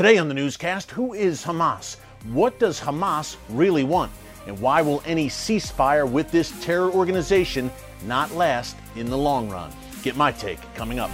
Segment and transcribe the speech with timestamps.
[0.00, 1.96] Today on the newscast, who is Hamas?
[2.32, 4.10] What does Hamas really want?
[4.46, 7.70] And why will any ceasefire with this terror organization
[8.06, 9.70] not last in the long run?
[10.02, 11.10] Get my take coming up.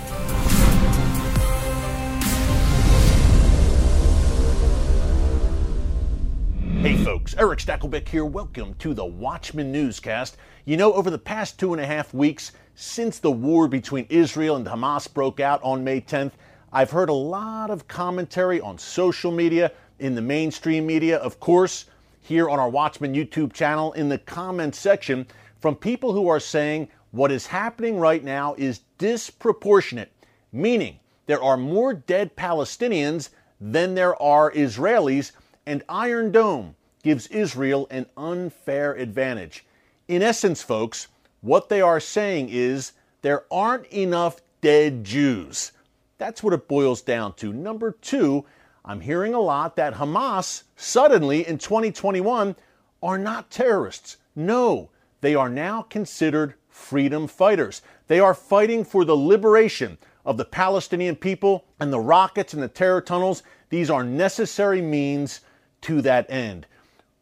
[6.80, 8.24] Hey folks, Erick Stakelbeck here.
[8.24, 10.36] Welcome to the Watchman Newscast.
[10.64, 14.54] You know, over the past two and a half weeks, since the war between Israel
[14.54, 16.30] and Hamas broke out on May 10th,
[16.72, 21.86] I've heard a lot of commentary on social media, in the mainstream media, of course,
[22.20, 25.26] here on our Watchman YouTube channel, in the comment section,
[25.60, 30.12] from people who are saying what is happening right now is disproportionate,
[30.52, 35.32] meaning there are more dead Palestinians than there are Israelis
[35.64, 39.64] and Iron Dome gives Israel an unfair advantage.
[40.08, 41.08] In essence, folks,
[41.40, 45.72] what they are saying is there aren't enough dead Jews.
[46.18, 47.52] That's what it boils down to.
[47.52, 48.44] Number two,
[48.84, 52.56] I'm hearing a lot that Hamas suddenly in 2021
[53.02, 54.16] are not terrorists.
[54.34, 57.82] No, they are now considered freedom fighters.
[58.06, 62.68] They are fighting for the liberation of the Palestinian people and the rockets and the
[62.68, 63.42] terror tunnels.
[63.68, 65.40] These are necessary means
[65.82, 66.66] to that end.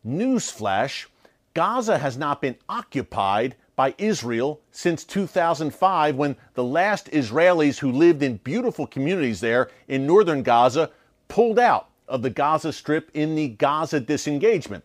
[0.07, 1.07] Newsflash
[1.55, 8.23] Gaza has not been occupied by Israel since 2005 when the last Israelis who lived
[8.23, 10.91] in beautiful communities there in northern Gaza
[11.29, 14.85] pulled out of the Gaza Strip in the Gaza disengagement.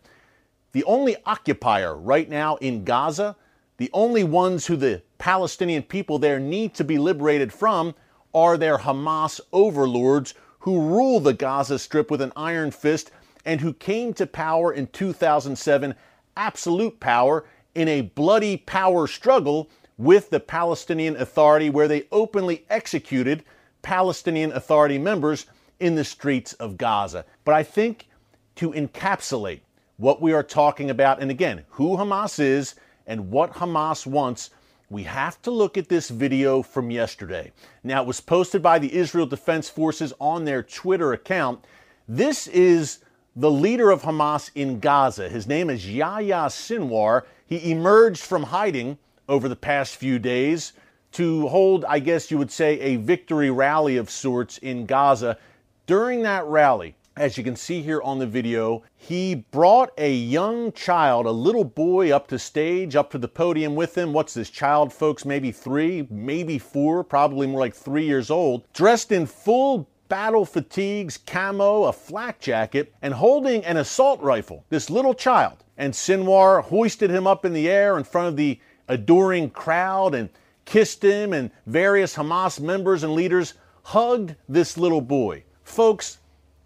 [0.72, 3.36] The only occupier right now in Gaza,
[3.76, 7.94] the only ones who the Palestinian people there need to be liberated from,
[8.32, 13.10] are their Hamas overlords who rule the Gaza Strip with an iron fist
[13.44, 15.94] and who came to power in 2007,
[16.36, 23.44] absolute power, in a bloody power struggle with the Palestinian Authority, where they openly executed
[23.82, 25.46] Palestinian Authority members
[25.78, 27.24] in the streets of Gaza.
[27.44, 28.08] But I think
[28.56, 29.60] to encapsulate
[29.96, 32.74] what we are talking about, and again, who Hamas is
[33.06, 34.50] and what Hamas wants,
[34.88, 37.52] we have to look at this video from yesterday.
[37.84, 41.64] Now, it was posted by the Israel Defense Forces on their Twitter account.
[42.08, 42.98] This is
[43.36, 45.28] the leader of Hamas in Gaza.
[45.28, 47.22] His name is Yahya Sinwar.
[47.46, 48.98] He emerged from hiding
[49.28, 50.72] over the past few days
[51.12, 55.38] to hold, I guess you would say, a victory rally of sorts in Gaza.
[55.86, 60.72] During that rally, as you can see here on the video, he brought a young
[60.72, 64.12] child, a little boy, up to stage, up to the podium with him.
[64.12, 65.24] What's this child, folks?
[65.24, 71.16] Maybe three, maybe four, probably more like three years old, dressed in full battle fatigues,
[71.16, 74.66] camo, a flak jacket, and holding an assault rifle.
[74.68, 75.64] This little child.
[75.78, 80.28] And Sinwar hoisted him up in the air in front of the adoring crowd and
[80.66, 83.54] kissed him, and various Hamas members and leaders
[83.84, 85.44] hugged this little boy.
[85.62, 86.18] Folks,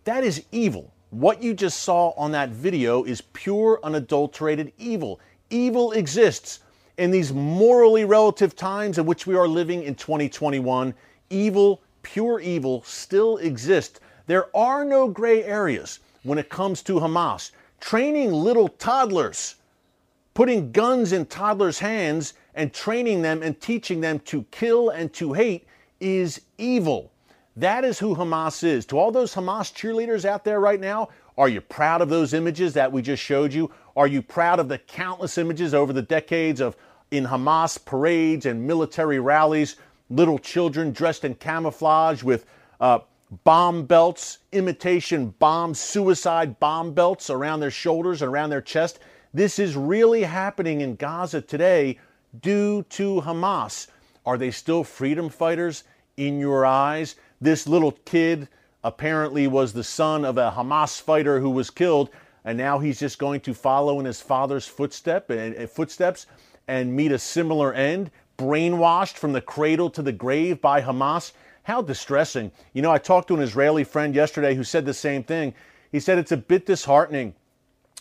[0.04, 0.92] that is evil.
[1.10, 5.20] What you just saw on that video is pure, unadulterated evil.
[5.50, 6.60] Evil exists
[6.96, 10.94] in these morally relative times in which we are living in 2021.
[11.30, 13.98] Evil pure evil still exists.
[14.26, 17.50] There are no gray areas when it comes to Hamas.
[17.80, 19.56] Training little toddlers,
[20.32, 25.32] putting guns in toddlers' hands and training them and teaching them to kill and to
[25.32, 25.66] hate
[26.00, 27.10] is evil.
[27.56, 28.86] That is who Hamas is.
[28.86, 32.74] To all those Hamas cheerleaders out there right now, are you proud of those images
[32.74, 33.70] that we just showed you?
[33.96, 36.76] Are you proud of the countless images over the decades of
[37.10, 39.76] in Hamas parades and military rallies
[40.10, 42.46] little children dressed in camouflage with
[42.80, 43.00] uh,
[43.42, 49.00] bomb belts, imitation bomb, suicide bomb belts around their shoulders and around their chest.
[49.32, 51.98] This is really happening in Gaza today
[52.40, 53.88] due to Hamas.
[54.26, 55.84] Are they still freedom fighters
[56.16, 57.16] in your eyes?
[57.40, 58.48] This little kid
[58.84, 62.10] apparently was the son of a Hamas fighter who was killed,
[62.44, 66.26] and now he's just going to follow in his father's footstep and footsteps
[66.68, 71.32] and meet a similar end brainwashed from the cradle to the grave by Hamas.
[71.64, 72.52] How distressing.
[72.72, 75.54] You know, I talked to an Israeli friend yesterday who said the same thing.
[75.90, 77.34] He said it's a bit disheartening.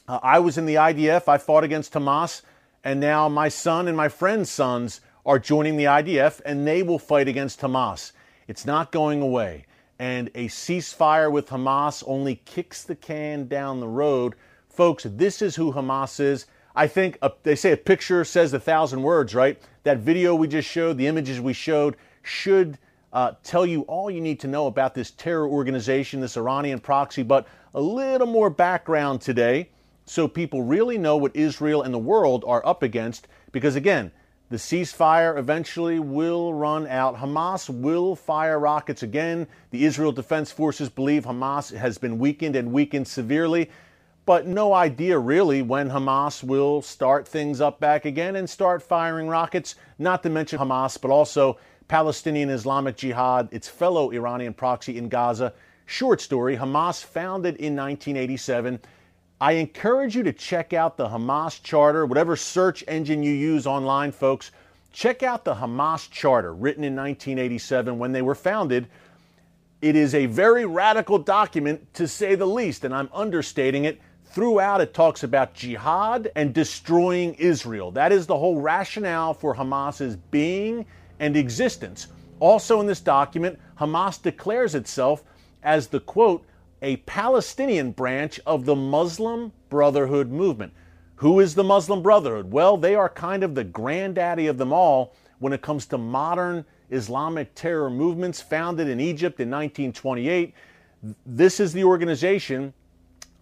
[0.08, 2.42] Uh, I was in the IDF, I fought against Hamas,
[2.84, 7.00] and now my son and my friend's sons are joining the IDF and they will
[7.00, 8.12] fight against Hamas.
[8.48, 9.66] It's not going away.
[10.00, 14.36] And a ceasefire with Hamas only kicks the can down the road.
[14.68, 16.48] Folks, this is who Hamas is.
[16.76, 19.62] I think a, they say a picture says a thousand words, right?
[19.84, 22.78] That video we just showed, the images we showed, should
[23.12, 27.22] uh, tell you all you need to know about this terror organization, this Iranian proxy,
[27.22, 29.70] but a little more background today
[30.06, 33.28] so people really know what Israel and the world are up against.
[33.52, 34.12] Because again,
[34.50, 37.16] the ceasefire eventually will run out.
[37.16, 39.48] Hamas will fire rockets again.
[39.72, 43.70] The Israel Defense Forces believe Hamas has been weakened and weakened severely,
[44.26, 49.28] but no idea really when Hamas will start things up back again and start firing
[49.28, 55.10] rockets, not to mention Hamas, but also Palestinian Islamic Jihad, its fellow Iranian proxy in
[55.10, 55.54] Gaza.
[55.86, 58.80] Short story Hamas founded in 1987
[59.44, 64.14] I encourage you to check out the Hamas Charter, whatever search engine you use online,
[64.14, 64.52] folks.
[64.94, 68.88] Check out the Hamas Charter, written in 1987 when they were founded.
[69.82, 74.00] It is a very radical document, to say the least, and I'm understating it.
[74.34, 77.92] Throughout, it talks about jihad and destroying Israel.
[77.92, 80.88] That is the whole rationale for Hamas's being
[81.20, 82.08] and existence.
[82.40, 85.24] Also, in this document, Hamas declares itself
[85.62, 86.44] as the quote,
[86.82, 90.74] a Palestinian branch of the Muslim Brotherhood movement.
[91.18, 92.52] Who is the Muslim Brotherhood?
[92.52, 96.66] Well, they are kind of the granddaddy of them all when it comes to modern
[96.90, 100.56] Islamic terror movements founded in Egypt in 1928.
[101.24, 102.74] This is the organization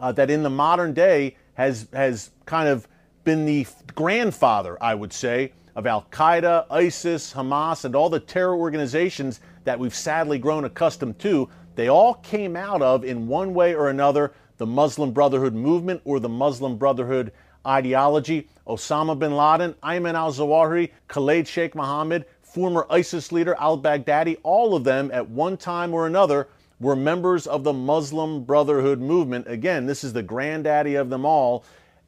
[0.01, 2.87] uh, that in the modern day has, has kind of
[3.23, 3.65] been the
[3.95, 9.79] grandfather, I would say, of Al Qaeda, ISIS, Hamas, and all the terror organizations that
[9.79, 14.33] we've sadly grown accustomed to they all came out of, in one way or another,
[14.57, 17.31] the Muslim Brotherhood movement or the Muslim Brotherhood
[17.65, 18.47] ideology.
[18.67, 24.75] Osama bin Laden, Ayman al Zawahiri, Khalid Sheikh Mohammed, former ISIS leader al Baghdadi, all
[24.75, 26.49] of them at one time or another
[26.81, 29.47] were members of the Muslim Brotherhood movement.
[29.47, 31.63] Again, this is the granddaddy of them all.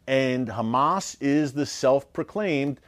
[0.07, 2.79] And Hamas is the self proclaimed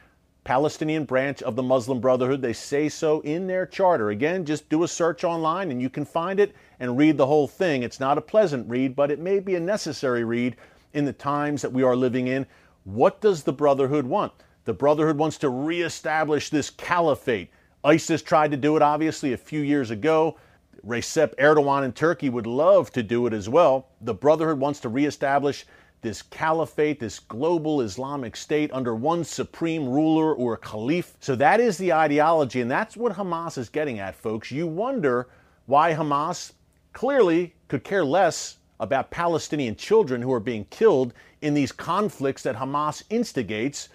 [0.42, 2.42] Palestinian branch of the Muslim Brotherhood.
[2.42, 4.10] They say so in their charter.
[4.10, 7.46] Again, just do a search online and you can find it and read the whole
[7.46, 7.84] thing.
[7.84, 10.56] It's not a pleasant read, but it may be a necessary read
[10.92, 12.46] in the times that we are living in.
[12.82, 14.32] What does the Brotherhood want?
[14.64, 17.50] The Brotherhood wants to reestablish this caliphate.
[17.84, 20.36] ISIS tried to do it, obviously, a few years ago.
[20.84, 23.88] Recep Erdogan in Turkey would love to do it as well.
[24.00, 25.64] The Brotherhood wants to reestablish
[26.02, 31.16] this caliphate, this global Islamic state under one supreme ruler or caliph.
[31.20, 34.50] So that is the ideology, and that's what Hamas is getting at, folks.
[34.50, 35.28] You wonder
[35.66, 36.52] why Hamas
[36.92, 42.56] clearly could care less about Palestinian children who are being killed in these conflicts that
[42.56, 43.88] Hamas instigates,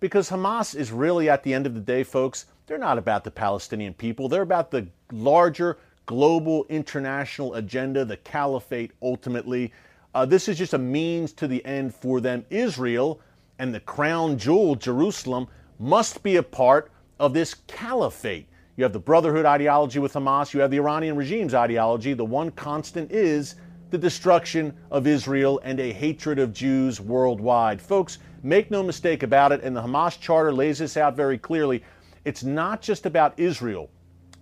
[0.00, 3.30] because Hamas is really, at the end of the day, folks, they're not about the
[3.30, 4.28] Palestinian people.
[4.28, 5.78] They're about the larger
[6.12, 9.72] global international agenda, the caliphate ultimately.
[10.14, 12.44] Uh, this is just a means to the end for them.
[12.50, 13.18] Israel
[13.58, 15.48] and the crown jewel, Jerusalem,
[15.78, 18.46] must be a part of this caliphate.
[18.76, 22.12] You have the brotherhood ideology with Hamas, you have the Iranian regime's ideology.
[22.12, 23.54] The one constant is
[23.88, 27.80] the destruction of Israel and a hatred of Jews worldwide.
[27.80, 31.82] Folks, make no mistake about it, and the Hamas Charter lays this out very clearly.
[32.26, 33.88] It's not just about Israel.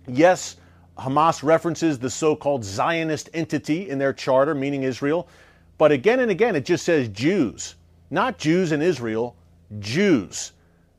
[0.05, 0.57] Yes,
[1.01, 5.27] Hamas references the so called Zionist entity in their charter, meaning Israel.
[5.77, 7.75] But again and again, it just says Jews,
[8.11, 9.35] not Jews in Israel,
[9.79, 10.51] Jews,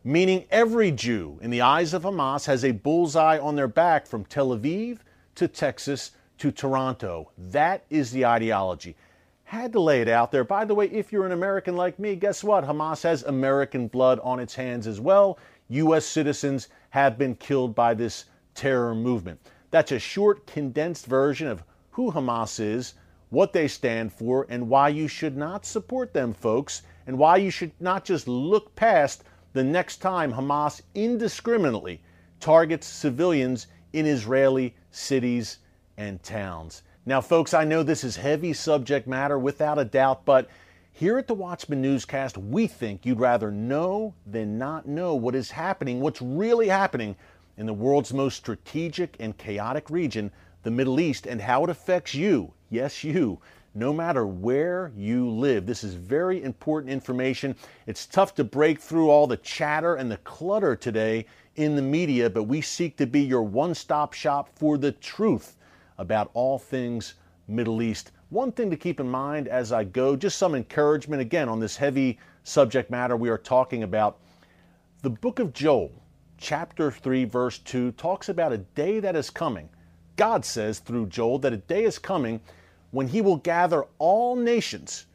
[0.02, 4.24] meaning every Jew in the eyes of Hamas has a bullseye on their back from
[4.24, 4.98] Tel Aviv
[5.36, 7.30] to Texas to Toronto.
[7.38, 8.96] That is the ideology.
[9.44, 10.42] Had to lay it out there.
[10.44, 12.64] By the way, if you're an American like me, guess what?
[12.64, 15.38] Hamas has American blood on its hands as well.
[15.68, 16.04] U.S.
[16.04, 18.24] citizens have been killed by this
[18.54, 19.38] terror movement.
[19.72, 22.94] That's a short, condensed version of who Hamas is
[23.30, 27.50] what they stand for, and why you should not support them, folks, and why you
[27.50, 29.24] should not just look past
[29.54, 32.02] the next time Hamas indiscriminately
[32.38, 35.58] targets civilians in Israeli cities
[35.96, 36.82] and towns.
[37.06, 40.50] Now, folks, I know this is heavy subject matter without a doubt, but
[40.92, 45.50] here at the Watchman Newscast, we think you'd rather know than not know what is
[45.50, 47.16] happening, what's really happening
[47.56, 50.30] in the world's most strategic and chaotic region,
[50.62, 53.38] the Middle East, and how it affects you Yes, you.
[53.74, 55.66] No matter where you live.
[55.66, 57.54] This is very important information.
[57.86, 62.30] It's tough to break through all the chatter and the clutter today in the media,
[62.30, 65.58] but we seek to be your one stop shop for the truth
[65.98, 67.12] about all things
[67.46, 68.12] Middle East.
[68.30, 71.76] One thing to keep in mind as I go, just some encouragement again on this
[71.76, 74.18] heavy subject matter we are talking about.
[75.02, 75.92] The book of Joel,
[76.42, 79.68] chapter 3, verse 2, talks about a day that is coming.
[80.16, 82.40] God says through Joel that a day is coming
[82.90, 85.06] when he will gather all nations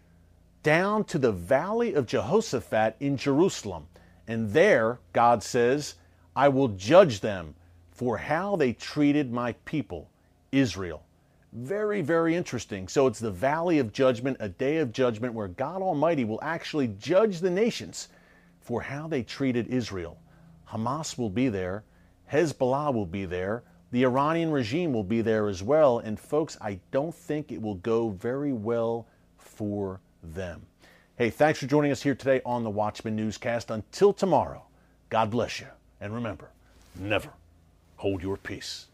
[0.64, 3.88] down to the valley of Jehoshaphat in Jerusalem.
[4.28, 5.96] And there, God says,
[6.34, 7.56] I will judge them
[7.92, 10.10] for how they treated my people,
[10.54, 11.04] Israel.
[11.52, 12.88] Very, very interesting.
[12.88, 16.88] So it's the valley of judgment, a day of judgment where God Almighty will actually
[17.00, 18.08] judge the nations
[18.62, 20.18] for how they treated Israel.
[20.72, 21.84] Hamas will be there,
[22.32, 26.00] Hezbollah will be there, the Iranian regime will be there as well.
[26.00, 29.08] And folks, I don't think it will go very well
[29.38, 30.66] for them.
[31.16, 33.72] Hey, thanks for joining us here today on the Watchman Newscast.
[33.72, 34.64] Until tomorrow,
[35.10, 35.68] God bless you.
[36.02, 36.50] And remember,
[36.96, 37.30] never
[37.96, 38.88] hold your peace.